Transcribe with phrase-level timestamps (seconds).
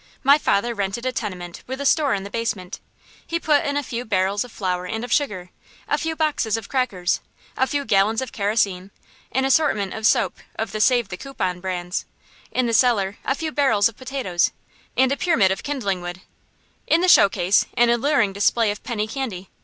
[0.23, 2.79] My father rented a tenement with a store in the basement.
[3.27, 5.51] He put in a few barrels of flour and of sugar,
[5.87, 7.19] a few boxes of crackers,
[7.55, 8.89] a few gallons of kerosene,
[9.31, 12.05] an assortment of soap of the "save the coupon" brands;
[12.51, 14.49] in the cellar, a few barrels of potatoes,
[14.97, 16.21] and a pyramid of kindling wood;
[16.87, 19.51] in the showcase, an alluring display of penny candy.